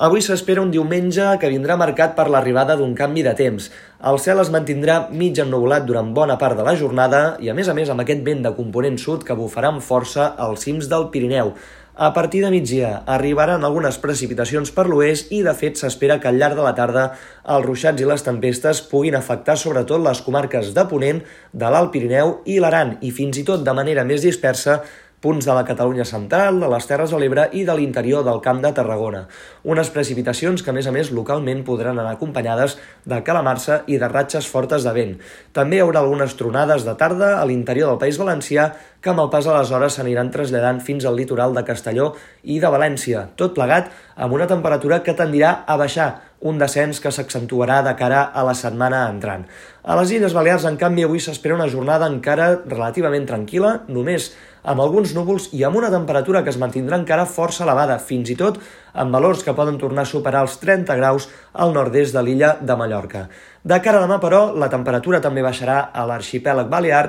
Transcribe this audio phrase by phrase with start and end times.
[0.00, 3.66] Avui s'espera un diumenge que vindrà marcat per l'arribada d'un canvi de temps.
[4.08, 7.68] El cel es mantindrà mig ennubulat durant bona part de la jornada i, a més
[7.68, 11.10] a més, amb aquest vent de component sud que bufarà amb força als cims del
[11.12, 11.52] Pirineu.
[11.92, 16.40] A partir de migdia arribaran algunes precipitacions per l'oest i, de fet, s'espera que al
[16.40, 17.10] llarg de la tarda
[17.44, 21.20] els ruixats i les tempestes puguin afectar sobretot les comarques de Ponent,
[21.52, 24.80] de l'Alt Pirineu i l'Aran i fins i tot de manera més dispersa
[25.22, 28.58] punts de la Catalunya central, de les Terres de l'Ebre i de l'interior del Camp
[28.64, 29.22] de Tarragona.
[29.62, 32.74] Unes precipitacions que, a més a més, localment podran anar acompanyades
[33.06, 35.14] de calamarsa i de ratxes fortes de vent.
[35.54, 39.30] També hi haurà algunes tronades de tarda a l'interior del País Valencià que amb el
[39.30, 42.12] pas de les hores s'aniran traslladant fins al litoral de Castelló
[42.42, 46.10] i de València, tot plegat amb una temperatura que tendirà a baixar,
[46.42, 49.44] un descens que s'accentuarà de cara a la setmana entrant.
[49.82, 54.32] A les Illes Balears, en canvi, avui s'espera una jornada encara relativament tranquil·la, només
[54.62, 58.38] amb alguns núvols i amb una temperatura que es mantindrà encara força elevada, fins i
[58.38, 58.60] tot
[58.92, 62.76] amb valors que poden tornar a superar els 30 graus al nord-est de l'illa de
[62.78, 63.26] Mallorca.
[63.62, 67.04] De cara a demà, però, la temperatura també baixarà a l'arxipèlag balear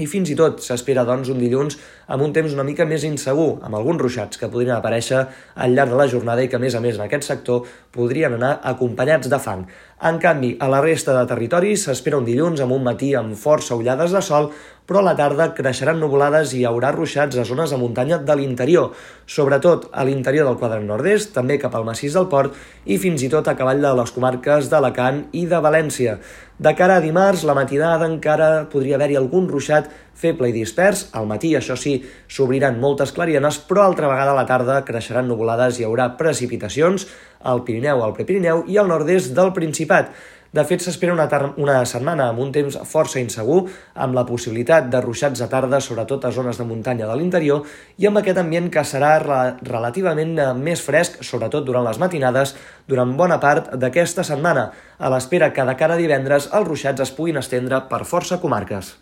[0.00, 1.76] i fins i tot s'espera doncs un dilluns
[2.10, 5.20] amb un temps una mica més insegur, amb alguns ruixats que podrien aparèixer
[5.54, 8.34] al llarg de la jornada i que a més a més en aquest sector podrien
[8.38, 9.66] anar acompanyats de fang.
[10.08, 13.76] En canvi, a la resta de territoris s'espera un dilluns amb un matí amb força
[13.76, 14.48] ullades de sol,
[14.90, 18.34] però a la tarda creixeran nuvolades i hi haurà ruixats a zones de muntanya de
[18.34, 18.88] l'interior,
[19.22, 22.56] sobretot a l'interior del quadrant nord-est, també cap al massís del Port
[22.90, 26.16] i fins i tot a cavall de les comarques d'Alacant i de València.
[26.58, 29.86] De cara a dimarts, la matinada encara podria haver-hi algun ruixat
[30.20, 31.06] feble i dispers.
[31.16, 31.94] Al matí, això sí,
[32.26, 37.06] s'obriran moltes clarienes, però altra vegada a la tarda creixeran nuvolades i hi haurà precipitacions
[37.46, 40.10] al Pirineu, al Prepirineu i al nord-est del Principat.
[40.50, 41.26] De fet, s'espera una,
[41.62, 43.60] una setmana amb un temps força insegur,
[43.94, 47.68] amb la possibilitat de ruixats a tarda, sobretot a zones de muntanya de l'interior,
[48.02, 52.56] i amb aquest ambient que serà re relativament eh, més fresc, sobretot durant les matinades,
[52.90, 57.14] durant bona part d'aquesta setmana, a l'espera que de cara a divendres els ruixats es
[57.14, 58.96] puguin estendre per força comarques.